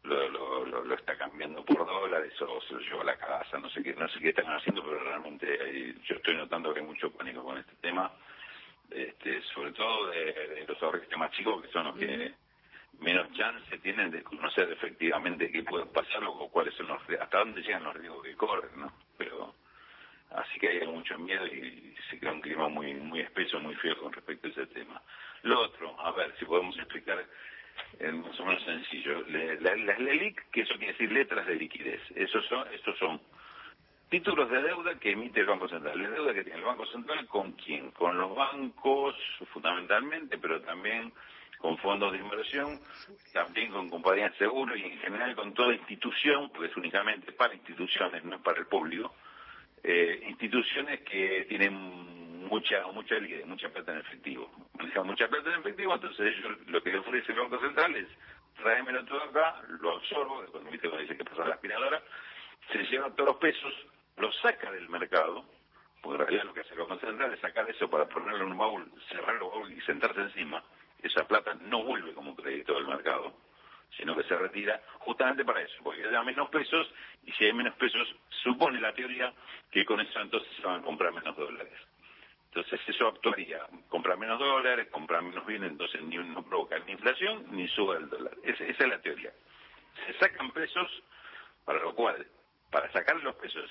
lo, 0.04 0.30
lo, 0.30 0.66
lo- 0.66 0.84
lo 0.86 0.96
está 0.96 1.18
cambiando 1.18 1.64
por 1.66 1.86
dólares 1.86 2.34
o 2.42 2.62
se 2.62 2.74
lo 2.76 2.80
lleva 2.82 3.02
a 3.02 3.06
la 3.06 3.18
casa, 3.18 3.58
no 3.58 3.70
sé 3.70 3.82
qué, 3.84 3.94
no 3.96 4.08
sé 4.10 4.20
qué 4.20 4.30
están 4.30 4.46
haciendo, 4.48 4.84
pero 4.84 5.00
realmente 5.04 5.48
hay- 5.62 5.96
yo 6.06 6.16
estoy 6.16 6.36
notando 6.36 6.74
que 6.74 6.80
hay 6.82 6.86
mucho 6.86 7.12
pánico 7.12 7.44
con 7.44 7.58
este 7.58 7.76
tema, 7.82 8.12
este, 8.92 9.42
sobre 9.54 9.72
todo 9.74 10.08
de, 10.10 10.34
de 10.34 10.66
los 10.68 10.82
ahorristas 10.84 11.18
más 11.20 11.32
chicos, 11.32 11.62
que 11.64 11.72
son 11.72 11.86
los 11.86 11.98
que 11.98 12.34
menos 13.00 13.32
chance 13.34 13.78
tienen 13.80 14.12
de 14.12 14.24
conocer 14.24 14.72
efectivamente 14.72 15.52
qué 15.52 15.64
puede 15.64 15.86
pasar 15.88 16.24
o 16.26 16.50
cuáles 16.50 16.74
son 16.76 16.88
los 16.88 17.02
hasta 17.20 17.40
dónde 17.40 17.62
llegan 17.62 17.84
los 17.84 17.96
riesgos 17.96 18.24
que 18.24 18.36
corren, 18.36 18.72
¿no? 18.80 18.92
Pero 19.18 19.56
así 20.32 20.60
que 20.60 20.70
hay 20.70 20.88
mucho 20.88 21.18
miedo 21.18 21.46
y 21.48 21.96
se 22.10 22.20
crea 22.20 22.32
un 22.34 22.42
clima 22.42 22.68
muy 22.70 22.94
muy 22.96 23.22
espeso, 23.22 23.60
muy 23.60 23.76
feo 23.76 23.98
con 23.98 24.12
respecto 24.14 24.48
a 24.48 24.52
ese 24.52 24.68
tema. 24.68 25.02
Lo 25.44 25.62
otro, 25.62 26.00
a 26.00 26.12
ver 26.12 26.36
si 26.38 26.46
podemos 26.46 26.78
explicar 26.78 27.26
en 28.00 28.22
más 28.22 28.38
o 28.40 28.46
menos 28.46 28.64
sencillo. 28.64 29.24
La- 29.28 29.76
Las 29.76 30.00
LELIC, 30.00 30.50
que 30.52 30.62
eso 30.62 30.74
quiere 30.76 30.92
decir 30.94 31.12
letras 31.12 31.48
de 31.48 31.56
liquidez, 31.56 32.02
esos 32.16 32.46
son, 32.48 32.68
estos 32.74 32.98
son 32.98 33.22
títulos 34.10 34.50
de 34.50 34.62
deuda 34.62 35.00
que 35.00 35.12
emite 35.12 35.40
el 35.40 35.46
Banco 35.46 35.70
Central. 35.70 36.02
La 36.02 36.10
deuda 36.10 36.34
que 36.34 36.44
tiene 36.44 36.60
el 36.60 36.66
Banco 36.66 36.86
Central 36.88 37.26
con 37.28 37.54
quién? 37.54 37.92
Con 37.92 38.18
los 38.18 38.36
bancos 38.36 39.16
fundamentalmente, 39.54 40.38
pero 40.38 40.62
también 40.62 41.14
con 41.60 41.78
fondos 41.78 42.12
de 42.14 42.20
inversión, 42.20 42.80
también 43.34 43.72
con 43.72 43.90
compañías 43.90 44.32
de 44.32 44.38
seguro 44.40 44.76
y 44.76 44.84
en 44.84 44.98
general 45.00 45.36
con 45.36 45.54
toda 45.54 45.74
institución, 45.74 46.50
porque 46.50 46.70
es 46.70 46.78
únicamente 46.78 47.32
para 47.34 47.54
instituciones, 47.54 48.24
no 48.24 48.38
es 48.38 48.42
para 48.42 48.60
el 48.60 48.68
público, 48.68 49.14
eh, 49.84 50.24
instituciones 50.28 51.02
que 51.02 51.46
tienen 51.48 52.08
mucha 52.48 52.88
mucha 52.88 53.16
mucha 53.46 53.70
plata 53.70 53.92
en 53.92 54.00
efectivo. 54.00 54.50
Manejan 54.78 55.06
mucha 55.06 55.28
plata 55.28 55.54
en 55.54 55.60
efectivo, 55.60 55.94
entonces 55.94 56.36
ellos 56.36 56.58
lo 56.68 56.82
que 56.82 56.98
ofrece 56.98 57.32
el 57.34 57.40
Banco 57.40 57.60
Central 57.60 57.96
es 57.96 58.08
tráemelo 58.62 59.06
todo 59.06 59.24
acá, 59.24 59.62
lo 59.82 59.98
absorbo, 59.98 60.44
cuando 60.52 60.72
viste 60.72 60.90
cuando 60.90 61.04
dice 61.04 61.18
que 61.18 61.26
pasa 61.26 61.46
la 61.46 61.56
aspiradora, 61.56 62.02
se 62.72 62.84
lleva 62.86 63.14
todos 63.14 63.30
los 63.30 63.38
pesos, 63.38 63.74
lo 64.18 64.32
saca 64.34 64.72
del 64.72 64.90
mercado, 64.90 65.46
porque 66.02 66.24
en 66.24 66.28
realidad 66.28 66.46
lo 66.46 66.54
que 66.54 66.62
hace 66.62 66.74
el 66.74 66.80
Banco 66.80 67.00
Central 67.00 67.34
es 67.34 67.40
sacar 67.40 67.70
eso 67.70 67.90
para 67.90 68.06
ponerlo 68.08 68.46
en 68.46 68.52
un 68.52 68.58
baúl, 68.58 68.92
cerrarlo 69.10 69.34
el 69.34 69.52
baúl 69.52 69.72
y 69.74 69.82
sentarse 69.82 70.22
encima, 70.22 70.64
esa 71.04 71.28
plata 71.28 71.54
no 71.62 71.84
vuelve 71.84 72.14
como 72.14 72.36
crédito 72.36 72.74
del 72.76 72.88
mercado, 72.88 73.34
sino 73.98 74.16
que 74.16 74.24
se 74.24 74.38
retira 74.38 74.82
justamente 75.00 75.44
para 75.44 75.62
eso, 75.62 75.76
porque 75.84 76.04
da 76.04 76.24
menos 76.24 76.50
pesos 76.50 76.92
y 77.26 77.32
si 77.34 77.46
hay 77.46 77.54
menos 77.54 77.76
pesos, 77.76 78.08
supone 78.44 78.80
la 78.80 78.94
teoría 78.94 79.34
que 79.72 79.86
con 79.86 80.00
eso 80.00 80.20
entonces 80.20 80.50
se 80.56 80.62
van 80.62 80.82
a 80.82 80.84
comprar 80.84 81.14
menos 81.14 81.36
dólares. 81.36 81.74
Entonces 82.46 82.80
eso 82.88 83.08
actuaría, 83.08 83.62
comprar 83.90 84.18
menos 84.18 84.40
dólares, 84.40 84.88
comprar 84.90 85.22
menos 85.22 85.46
bienes, 85.46 85.72
entonces 85.72 86.02
ni, 86.02 86.18
no 86.18 86.44
provoca 86.44 86.80
ni 86.80 86.94
inflación 86.94 87.46
ni 87.52 87.68
sube 87.68 87.98
el 87.98 88.10
dólar. 88.10 88.34
esa 88.44 88.64
es 88.64 88.80
la 88.88 89.00
teoría. 89.02 89.32
Se 90.06 90.14
sacan 90.14 90.52
pesos, 90.52 91.04
para 91.66 91.80
lo 91.80 91.94
cual 91.94 92.26
para 92.72 92.92
sacar 92.92 93.16
los 93.24 93.36
pesos 93.36 93.70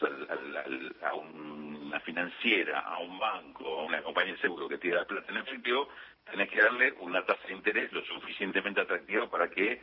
a 1.03 1.15
una 1.15 2.01
financiera, 2.01 2.81
a 2.81 2.99
un 2.99 3.19
banco, 3.19 3.81
a 3.81 3.85
una 3.85 4.03
compañía 4.03 4.35
de 4.35 4.41
seguro 4.41 4.69
que 4.69 4.79
tira 4.79 5.01
la 5.01 5.07
plata 5.07 5.31
en 5.31 5.39
efectivo, 5.39 5.89
tenés 6.31 6.51
que 6.51 6.61
darle 6.61 6.93
una 7.01 7.25
tasa 7.25 7.47
de 7.47 7.55
interés 7.55 7.93
lo 7.93 8.05
suficientemente 8.05 8.81
atractiva 8.81 9.29
para 9.29 9.49
que 9.49 9.81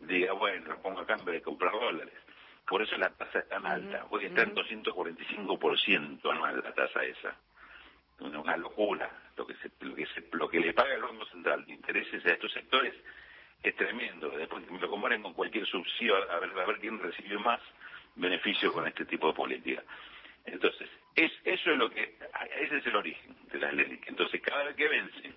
diga, 0.00 0.32
bueno, 0.32 0.66
lo 0.66 0.82
pongo 0.82 1.00
acá 1.00 1.14
en 1.18 1.24
vez 1.24 1.36
de 1.36 1.42
comprar 1.42 1.72
dólares. 1.72 2.14
Por 2.66 2.82
eso 2.82 2.96
la 2.96 3.10
tasa 3.10 3.40
es 3.40 3.48
tan 3.48 3.66
alta. 3.66 4.06
Hoy 4.10 4.24
está 4.24 4.42
en 4.42 4.54
245% 4.54 6.30
anual 6.30 6.62
la 6.62 6.72
tasa 6.72 7.04
esa. 7.04 7.36
Una, 8.20 8.56
locura. 8.56 9.10
Lo 9.36 9.46
que, 9.46 9.54
se, 9.56 9.70
lo, 9.80 9.94
que 9.94 10.06
lo 10.32 10.48
que 10.48 10.60
le 10.60 10.72
paga 10.72 10.94
el 10.94 11.02
Banco 11.02 11.26
Central 11.26 11.64
de 11.66 11.72
intereses 11.72 12.24
a 12.24 12.30
estos 12.30 12.52
sectores 12.52 12.94
es 13.62 13.76
tremendo. 13.76 14.30
Después 14.30 14.70
me 14.70 14.78
lo 14.78 14.88
comparen 14.88 15.22
con 15.22 15.34
cualquier 15.34 15.66
subsidio, 15.66 16.16
a 16.16 16.38
ver, 16.38 16.50
a 16.58 16.64
ver 16.64 16.78
quién 16.78 16.98
recibe 16.98 17.38
más 17.38 17.60
beneficio 18.14 18.72
con 18.72 18.86
este 18.86 19.04
tipo 19.04 19.28
de 19.28 19.34
política. 19.34 19.82
Entonces, 20.44 20.88
es, 21.16 21.32
eso 21.44 21.70
es 21.70 21.78
lo 21.78 21.90
que, 21.90 22.16
ese 22.60 22.76
es 22.78 22.86
el 22.86 22.96
origen 22.96 23.36
de 23.50 23.58
las 23.58 23.74
leyes. 23.74 24.00
Entonces, 24.06 24.40
cada 24.40 24.64
vez 24.64 24.76
que 24.76 24.88
vencen, 24.88 25.34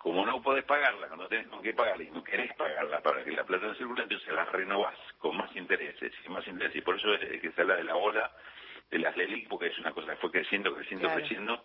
como 0.00 0.24
no 0.24 0.40
podés 0.40 0.64
pagarla, 0.64 1.08
no 1.14 1.28
tenés 1.28 1.46
con 1.48 1.60
qué 1.60 1.74
pagarla 1.74 2.04
y 2.04 2.10
no 2.10 2.24
querés 2.24 2.54
pagarla 2.54 3.02
para 3.02 3.22
que 3.22 3.32
la 3.32 3.44
plata 3.44 3.66
no 3.66 3.74
circule, 3.74 4.02
entonces 4.02 4.32
la 4.32 4.46
renovás 4.46 4.96
con 5.18 5.36
más 5.36 5.54
intereses 5.54 6.12
y 6.24 6.28
más 6.30 6.46
intereses. 6.46 6.76
Y 6.76 6.80
por 6.80 6.96
eso 6.96 7.12
es 7.12 7.38
que 7.38 7.52
se 7.52 7.60
habla 7.60 7.76
de 7.76 7.84
la 7.84 7.96
ola 7.96 8.32
de 8.90 8.98
las 8.98 9.14
LELIC, 9.14 9.46
porque 9.48 9.66
es 9.66 9.78
una 9.78 9.92
cosa 9.92 10.12
que 10.12 10.20
fue 10.20 10.30
creciendo, 10.30 10.74
creciendo, 10.74 11.12
creciendo 11.12 11.64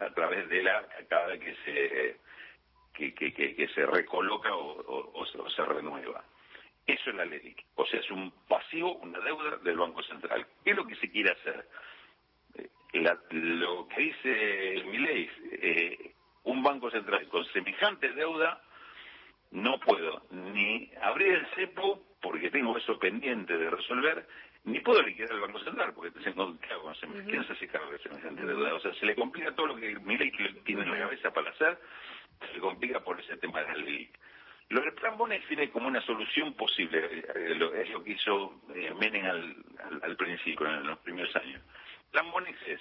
a 0.00 0.10
través 0.10 0.48
de 0.48 0.62
la, 0.64 0.88
cada 1.08 1.28
vez 1.28 1.40
que 1.40 1.54
se, 1.64 2.16
que, 2.94 3.14
que, 3.14 3.32
que, 3.32 3.68
se 3.68 3.86
recoloca 3.86 4.52
o, 4.56 5.12
o 5.14 5.48
se 5.48 5.64
renueva. 5.64 6.24
Eso 6.84 7.10
es 7.10 7.16
la 7.16 7.26
ley. 7.26 7.54
O 7.76 7.86
sea, 7.86 8.00
es 8.00 8.10
un 8.10 8.32
pasivo, 8.48 8.94
una 8.96 9.20
deuda 9.20 9.58
del 9.58 9.76
Banco 9.76 10.02
Central. 10.02 10.44
¿Qué 10.64 10.70
es 10.70 10.76
lo 10.76 10.86
que 10.86 10.96
se 10.96 11.10
quiere 11.10 11.30
hacer? 11.30 11.68
Eh, 12.54 12.68
lo 13.30 13.86
que 13.86 14.00
dice 14.00 14.82
mi 14.86 14.98
ley, 14.98 15.30
eh, 15.52 16.14
un 16.48 16.62
Banco 16.62 16.90
Central 16.90 17.28
con 17.28 17.44
semejante 17.52 18.10
deuda, 18.12 18.62
no 19.50 19.78
puedo 19.80 20.22
ni 20.30 20.90
abrir 21.02 21.34
el 21.34 21.46
cepo 21.54 22.02
porque 22.22 22.50
tengo 22.50 22.76
eso 22.76 22.98
pendiente 22.98 23.56
de 23.56 23.70
resolver, 23.70 24.26
ni 24.64 24.80
puedo 24.80 25.02
liquidar 25.02 25.32
el 25.32 25.40
Banco 25.40 25.60
Central 25.60 25.92
porque 25.94 26.10
te 26.10 26.32
con 26.32 26.58
¿quién 26.58 27.46
se 27.46 27.52
hace 27.52 27.68
cargo 27.68 27.92
de 27.92 27.98
semejante 27.98 28.46
deuda? 28.46 28.74
O 28.74 28.80
sea, 28.80 28.94
se 28.94 29.06
le 29.06 29.14
complica 29.14 29.54
todo 29.54 29.66
lo 29.66 29.76
que 29.76 29.98
mi 30.00 30.16
ley 30.16 30.32
tiene 30.64 30.82
en 30.82 30.90
la 30.90 30.98
cabeza 30.98 31.30
para 31.32 31.50
hacer, 31.50 31.78
se 32.40 32.54
le 32.54 32.60
complica 32.60 33.00
por 33.00 33.20
ese 33.20 33.36
tema 33.36 33.60
de 33.60 33.68
la 33.68 33.76
ley. 33.76 34.10
Lo 34.70 34.80
del 34.80 34.94
plan 34.94 35.16
Bonex 35.18 35.46
viene 35.48 35.70
como 35.70 35.88
una 35.88 36.00
solución 36.02 36.54
posible, 36.54 36.98
eh, 36.98 37.58
es 37.82 37.90
lo 37.90 38.02
que 38.02 38.12
hizo 38.12 38.62
eh, 38.74 38.92
Menem 38.98 39.24
al, 40.02 40.16
principio, 40.16 40.66
en 40.66 40.86
los 40.86 40.98
primeros 40.98 41.34
años. 41.36 41.62
Plan 42.10 42.30
Bonex 42.30 42.58
es, 42.66 42.80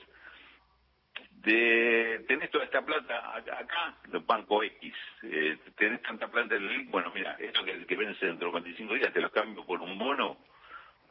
de, 1.44 2.26
tenés 2.28 2.50
toda 2.50 2.66
esta 2.66 2.82
plata 2.82 3.36
acá, 3.36 3.96
Banco 4.26 4.64
X, 4.64 4.94
eh, 5.24 5.58
tenés 5.78 6.02
tanta 6.02 6.28
plata 6.28 6.56
en 6.56 6.64
el 6.64 6.84
bueno, 6.86 7.12
mira, 7.14 7.36
esto 7.40 7.64
que, 7.64 7.86
que 7.86 7.96
vence 7.96 8.26
dentro 8.26 8.48
de 8.48 8.52
45 8.54 8.94
días, 8.96 9.14
te 9.14 9.22
lo 9.22 9.30
cambio 9.32 9.66
por 9.66 9.82
un 9.82 9.98
bono 9.98 10.38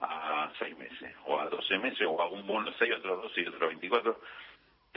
a 0.01 0.51
6 0.59 0.77
meses, 0.77 1.15
o 1.25 1.39
a 1.39 1.49
12 1.49 1.79
meses, 1.79 2.07
o 2.07 2.21
a 2.21 2.29
un 2.29 2.47
bono 2.47 2.73
6, 2.79 2.95
otro 2.99 3.17
12 3.17 3.41
y 3.41 3.47
otro 3.47 3.69
24 3.69 4.21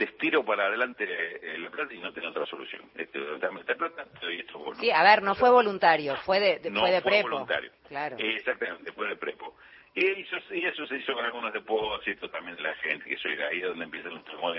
te 0.00 0.06
estiro 0.06 0.42
para 0.42 0.64
adelante 0.64 1.04
eh, 1.06 1.58
la 1.58 1.68
plata 1.68 1.92
y 1.92 1.98
no 1.98 2.10
tengo 2.10 2.28
otra 2.28 2.46
solución. 2.46 2.80
Este, 2.96 3.20
dame 3.38 3.60
esta 3.60 3.74
plata, 3.74 4.06
te 4.18 4.24
doy 4.24 4.40
esto 4.40 4.58
bono. 4.58 4.80
Sí, 4.80 4.90
a 4.90 5.02
ver, 5.02 5.22
no 5.22 5.34
fue 5.34 5.50
voluntario, 5.50 6.16
fue 6.16 6.40
de, 6.40 6.70
no 6.70 6.80
fue 6.80 6.90
de 6.90 7.02
fue 7.02 7.22
voluntario. 7.22 7.70
Claro. 7.86 8.16
exactamente, 8.18 8.92
fue 8.92 9.08
de 9.08 9.16
prepo. 9.16 9.54
Y 9.94 10.06
eso, 10.22 10.36
y 10.52 10.64
eso 10.64 10.86
se 10.86 10.96
hizo 10.96 11.12
con 11.12 11.22
algunos 11.22 11.52
depósitos 11.52 12.32
también 12.32 12.56
de 12.56 12.62
la 12.62 12.74
gente, 12.76 13.04
que 13.04 13.18
soy 13.18 13.38
ahí 13.42 13.60
donde 13.60 13.84
empieza 13.84 14.08
un 14.08 14.24
temor 14.24 14.56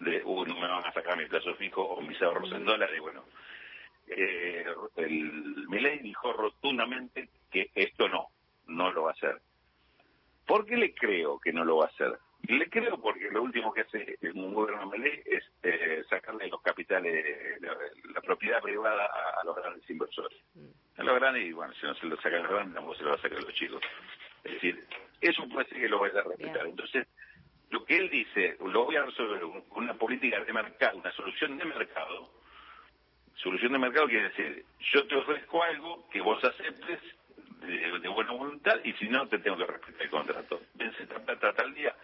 de, 0.00 0.22
uh, 0.24 0.44
no 0.44 0.54
me 0.54 0.68
van 0.68 0.84
a 0.84 0.92
sacar 0.92 1.16
mi 1.16 1.26
plazo 1.26 1.54
fijo 1.54 1.82
o 1.82 2.00
mis 2.00 2.20
ahorros 2.22 2.52
en 2.52 2.64
dólares, 2.64 3.00
bueno. 3.00 3.24
Eh, 4.08 4.64
el 4.96 5.66
Milei 5.68 5.98
dijo 5.98 6.32
rotundamente 6.32 7.28
que 7.50 7.70
esto 7.74 8.08
no, 8.08 8.28
no 8.66 8.92
lo 8.92 9.04
va 9.04 9.10
a 9.10 9.14
hacer. 9.14 9.40
¿Por 10.46 10.64
qué 10.64 10.76
le 10.76 10.94
creo 10.94 11.40
que 11.40 11.52
no 11.52 11.64
lo 11.64 11.78
va 11.78 11.86
a 11.86 11.88
hacer? 11.88 12.18
Le 12.48 12.68
creo 12.70 13.00
porque 13.00 13.28
lo 13.30 13.42
último 13.42 13.72
que 13.72 13.80
hace 13.80 14.18
un 14.34 14.54
gobierno 14.54 14.86
Melé 14.86 15.22
es 15.26 15.42
eh, 15.64 16.04
sacarle 16.08 16.48
los 16.48 16.62
capitales, 16.62 17.60
la, 17.60 18.20
propiedad 18.20 18.60
privada 18.60 19.06
a, 19.40 19.44
los 19.44 19.56
grandes 19.56 19.88
inversores. 19.90 20.38
A 20.96 21.02
los 21.02 21.16
grandes, 21.16 21.44
y 21.44 21.52
bueno, 21.52 21.72
si 21.74 21.86
no 21.86 21.94
se 21.94 22.06
lo 22.06 22.16
sacan 22.16 22.42
los 22.42 22.52
grandes, 22.52 22.74
tampoco 22.74 22.96
se 22.96 23.02
lo 23.02 23.10
va 23.10 23.16
a 23.16 23.22
sacar 23.22 23.38
a 23.38 23.42
los 23.42 23.54
chicos. 23.54 23.82
Es 24.44 24.52
decir, 24.52 24.86
eso 25.20 25.48
puede 25.48 25.68
ser 25.68 25.80
que 25.80 25.88
lo 25.88 25.98
vaya 25.98 26.20
a 26.20 26.22
respetar. 26.22 26.66
Entonces, 26.66 27.08
lo 27.70 27.84
que 27.84 27.96
él 27.96 28.10
dice, 28.10 28.56
lo 28.64 28.84
voy 28.84 28.96
a 28.96 29.04
resolver 29.04 29.40
con 29.68 29.84
una 29.84 29.94
política 29.94 30.40
de 30.40 30.52
mercado, 30.52 30.98
una 30.98 31.12
solución 31.12 31.58
de 31.58 31.64
mercado. 31.64 32.30
Solución 33.34 33.72
de 33.72 33.78
mercado 33.78 34.08
quiere 34.08 34.30
decir, 34.30 34.64
yo 34.92 35.06
te 35.06 35.16
ofrezco 35.16 35.62
algo 35.62 36.08
que 36.10 36.20
vos 36.20 36.42
aceptes 36.42 37.00
de, 37.60 37.98
de 37.98 38.08
buena 38.08 38.32
voluntad 38.32 38.76
y 38.84 38.92
si 38.94 39.08
no, 39.08 39.26
te 39.28 39.38
tengo 39.38 39.56
que 39.58 39.66
respetar 39.66 40.02
el 40.02 40.10
contrato. 40.10 40.60
Vence 40.74 41.02
esta 41.02 41.18
plata 41.18 41.52
tal 41.52 41.74
día 41.74 41.94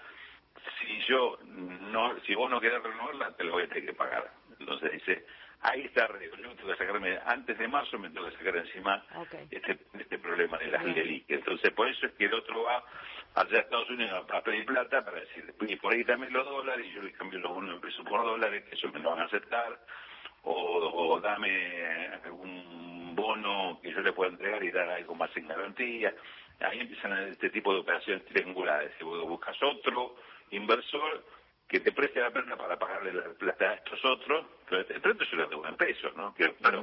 si 0.80 1.00
yo 1.08 1.38
no, 1.44 2.18
si 2.20 2.34
vos 2.34 2.50
no 2.50 2.60
querés 2.60 2.82
renovarla, 2.82 3.34
te 3.36 3.44
lo 3.44 3.52
voy 3.52 3.64
a 3.64 3.68
tener 3.68 3.86
que 3.86 3.94
pagar. 3.94 4.30
Entonces 4.58 4.92
dice, 4.92 5.26
ahí 5.60 5.82
está, 5.82 6.08
yo 6.20 6.30
tengo 6.56 6.72
que 6.72 6.76
sacarme, 6.76 7.18
antes 7.24 7.58
de 7.58 7.68
marzo 7.68 7.98
me 7.98 8.10
tengo 8.10 8.28
que 8.28 8.36
sacar 8.36 8.56
encima 8.56 9.04
este, 9.50 9.78
este 9.98 10.18
problema 10.18 10.58
de 10.58 10.68
las 10.68 10.84
LELIC. 10.84 11.24
Entonces 11.28 11.72
por 11.72 11.88
eso 11.88 12.06
es 12.06 12.12
que 12.12 12.26
el 12.26 12.34
otro 12.34 12.62
va 12.62 12.84
allá 13.34 13.58
a 13.58 13.60
Estados 13.60 13.90
Unidos 13.90 14.26
a 14.30 14.40
pedir 14.42 14.66
plata 14.66 15.04
para 15.04 15.20
decir, 15.20 15.54
y 15.60 15.76
por 15.76 15.92
ahí 15.92 16.04
también 16.04 16.32
los 16.32 16.44
dólares, 16.44 16.86
y 16.86 16.94
yo 16.94 17.02
le 17.02 17.12
cambio 17.12 17.38
los 17.38 17.52
unos 17.52 17.80
pesos 17.80 18.04
por 18.06 18.22
dólares, 18.22 18.64
que 18.64 18.74
eso 18.74 18.88
me 18.92 19.00
lo 19.00 19.10
van 19.10 19.20
a 19.20 19.24
aceptar, 19.24 19.78
o, 20.44 21.20
dame 21.20 22.10
un 22.30 23.14
bono 23.14 23.78
que 23.82 23.92
yo 23.92 24.00
le 24.00 24.12
pueda 24.12 24.32
entregar 24.32 24.62
y 24.64 24.70
dar 24.70 24.88
algo 24.88 25.14
más 25.14 25.34
en 25.36 25.46
garantía. 25.46 26.12
Ahí 26.60 26.80
empiezan 26.80 27.12
este 27.28 27.50
tipo 27.50 27.72
de 27.72 27.80
operaciones 27.80 28.24
triangulares. 28.26 28.92
Si 28.98 29.04
vos 29.04 29.22
buscas 29.28 29.56
otro, 29.62 30.16
inversor 30.50 31.24
que 31.68 31.80
te 31.80 31.92
preste 31.92 32.20
la 32.20 32.30
plata 32.30 32.56
para 32.56 32.78
pagarle 32.78 33.12
la 33.12 33.30
plata 33.30 33.70
a 33.70 33.74
estos 33.74 34.04
otros, 34.04 34.46
pero 34.68 34.80
el 34.80 35.00
precio 35.00 35.26
se 35.26 35.36
lo 35.36 35.48
deuda 35.48 35.68
en 35.70 35.76
pesos, 35.76 36.14
¿no? 36.16 36.34
Que, 36.34 36.52
claro, 36.54 36.82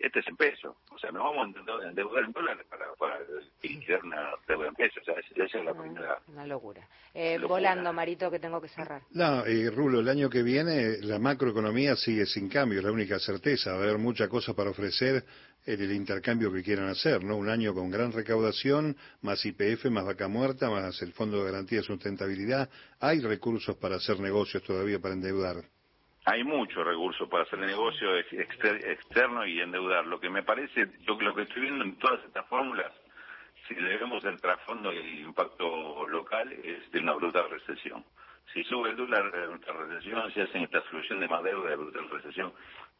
este 0.00 0.20
es 0.20 0.28
en 0.28 0.36
pesos. 0.36 0.76
O 0.90 0.98
sea, 0.98 1.10
nos 1.12 1.22
vamos 1.22 1.54
a 1.56 1.88
endeudar 1.88 2.24
en 2.24 2.32
dólares 2.32 2.66
para, 2.68 2.86
para 2.94 3.18
liquidar 3.62 4.02
una 4.02 4.30
deuda 4.48 4.68
en 4.68 4.74
pesos. 4.74 5.02
O 5.02 5.04
sea, 5.04 5.14
esa 5.44 5.58
es 5.58 5.64
la 5.64 5.74
primera. 5.74 6.18
Una 6.28 6.46
locura. 6.46 6.88
Eh, 7.14 7.38
Volando, 7.38 7.92
Marito, 7.92 8.30
que 8.30 8.38
tengo 8.38 8.60
que 8.60 8.68
cerrar. 8.68 9.02
No, 9.10 9.46
y 9.46 9.68
Rulo, 9.68 10.00
el 10.00 10.08
año 10.08 10.30
que 10.30 10.42
viene 10.42 10.98
la 11.02 11.18
macroeconomía 11.18 11.96
sigue 11.96 12.26
sin 12.26 12.48
cambio, 12.48 12.78
es 12.78 12.84
la 12.84 12.92
única 12.92 13.18
certeza. 13.18 13.72
Va 13.72 13.78
a 13.78 13.82
haber 13.82 13.98
mucha 13.98 14.28
cosa 14.28 14.54
para 14.54 14.70
ofrecer 14.70 15.24
en 15.66 15.80
el 15.82 15.92
intercambio 15.92 16.50
que 16.52 16.62
quieran 16.62 16.88
hacer, 16.88 17.22
¿no? 17.22 17.36
Un 17.36 17.50
año 17.50 17.74
con 17.74 17.90
gran 17.90 18.12
recaudación, 18.12 18.96
más 19.20 19.44
IPF, 19.44 19.86
más 19.86 20.06
vaca 20.06 20.28
muerta, 20.28 20.70
más 20.70 21.00
el 21.02 21.12
Fondo 21.12 21.38
de 21.38 21.50
Garantía 21.50 21.78
de 21.78 21.84
Sustentabilidad. 21.84 22.70
Hay 23.00 23.20
recursos 23.20 23.76
para 23.76 23.96
hacer 23.96 24.18
negocios 24.20 24.62
todavía, 24.62 24.98
para 24.98 25.14
endeudar. 25.14 25.56
Hay 26.26 26.44
muchos 26.44 26.86
recursos 26.86 27.28
para 27.28 27.44
hacer 27.44 27.58
negocio 27.58 28.16
externo 28.16 29.46
y 29.46 29.60
endeudar. 29.60 30.06
Lo 30.06 30.20
que 30.20 30.28
me 30.28 30.42
parece, 30.42 30.88
yo 31.06 31.18
lo 31.18 31.34
que 31.34 31.42
estoy 31.42 31.62
viendo 31.62 31.84
en 31.84 31.96
todas 31.98 32.22
estas 32.24 32.46
fórmulas, 32.46 32.92
si 33.66 33.74
le 33.74 33.96
vemos 33.96 34.22
el 34.24 34.40
trasfondo 34.40 34.92
y 34.92 34.98
el 34.98 35.20
impacto 35.20 36.06
local, 36.08 36.52
es 36.52 36.90
de 36.92 36.98
una 36.98 37.14
brutal 37.14 37.48
recesión. 37.50 38.04
Si 38.52 38.64
sube 38.64 38.90
el 38.90 38.96
dólar, 38.96 39.24
la 39.32 39.46
brutal 39.46 39.88
recesión, 39.88 40.32
se 40.32 40.42
hace 40.42 40.62
esta 40.62 40.82
solución 40.90 41.20
de 41.20 41.28
más 41.28 41.42
deuda 41.42 41.70
de 41.70 41.76
brutal 41.76 42.10
recesión. 42.10 42.52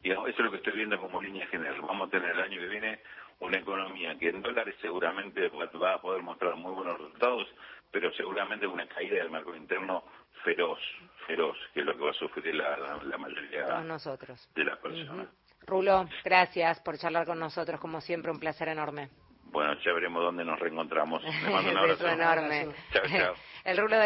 Y 0.03 0.11
eso 0.11 0.25
es 0.27 0.39
lo 0.39 0.51
que 0.51 0.57
estoy 0.57 0.73
viendo 0.73 0.97
como 0.99 1.21
línea 1.21 1.45
general. 1.47 1.81
Vamos 1.81 2.07
a 2.07 2.11
tener 2.11 2.31
el 2.31 2.41
año 2.41 2.59
que 2.59 2.67
viene 2.67 2.99
una 3.39 3.57
economía 3.57 4.17
que 4.17 4.29
en 4.29 4.41
dólares 4.41 4.75
seguramente 4.81 5.49
va 5.49 5.93
a 5.95 6.01
poder 6.01 6.21
mostrar 6.21 6.55
muy 6.55 6.71
buenos 6.73 6.97
resultados, 6.97 7.47
pero 7.91 8.11
seguramente 8.13 8.65
una 8.65 8.87
caída 8.87 9.17
del 9.17 9.29
mercado 9.31 9.55
interno 9.55 10.03
feroz, 10.43 10.79
feroz, 11.27 11.57
que 11.73 11.81
es 11.81 11.85
lo 11.85 11.95
que 11.97 12.03
va 12.03 12.11
a 12.11 12.13
sufrir 12.13 12.55
la, 12.55 12.77
la, 13.03 13.17
mayoría 13.17 13.81
nosotros. 13.81 14.49
de 14.55 14.63
las 14.63 14.77
personas. 14.79 15.27
Rulo, 15.67 16.09
gracias 16.23 16.79
por 16.79 16.97
charlar 16.97 17.25
con 17.25 17.39
nosotros, 17.39 17.79
como 17.79 18.01
siempre, 18.01 18.31
un 18.31 18.39
placer 18.39 18.69
enorme. 18.69 19.09
Bueno, 19.51 19.73
ya 19.81 19.91
veremos 19.93 20.23
dónde 20.23 20.45
nos 20.45 20.57
reencontramos. 20.59 21.21
Le 21.23 21.49
mando 21.51 21.71
un 21.71 21.77
abrazo. 21.77 22.07
enorme. 22.07 22.69
Chao, 22.93 23.03
chao. 23.05 23.35
El 23.65 23.77
Rulo 23.77 23.95
de 23.95 23.99